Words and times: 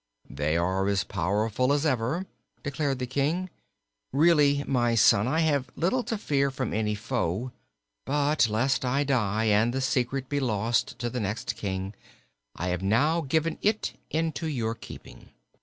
"They 0.31 0.57
are 0.57 0.87
as 0.87 1.03
powerful 1.03 1.71
as 1.71 1.85
ever," 1.85 2.25
declared 2.63 2.97
the 2.97 3.05
King. 3.05 3.51
"Really, 4.11 4.63
my 4.65 4.95
son, 4.95 5.27
I 5.27 5.41
have 5.41 5.69
little 5.75 6.01
to 6.05 6.17
fear 6.17 6.49
from 6.49 6.73
any 6.73 6.95
foe. 6.95 7.51
But 8.05 8.49
lest 8.49 8.83
I 8.83 9.03
die 9.03 9.43
and 9.45 9.71
the 9.71 9.79
secret 9.79 10.27
be 10.27 10.39
lost 10.39 10.97
to 10.97 11.11
the 11.11 11.19
next 11.19 11.55
King, 11.55 11.93
I 12.55 12.69
have 12.69 12.81
now 12.81 13.21
given 13.21 13.59
it 13.61 13.93
into 14.09 14.47
your 14.47 14.73
keeping. 14.73 15.29